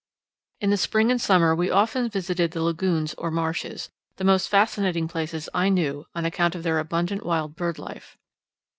In 0.61 0.71
the 0.71 0.77
spring 0.77 1.11
and 1.11 1.21
summer 1.21 1.53
we 1.55 1.69
often 1.69 2.09
visited 2.09 2.49
the 2.49 2.63
lagoons 2.63 3.13
or 3.19 3.29
marshes, 3.29 3.91
the 4.15 4.23
most 4.23 4.49
fascinating 4.49 5.07
places 5.07 5.47
I 5.53 5.69
knew 5.69 6.07
on 6.15 6.25
account 6.25 6.55
of 6.55 6.63
their 6.63 6.79
abundant 6.79 7.23
wild 7.23 7.55
bird 7.55 7.77
life. 7.77 8.17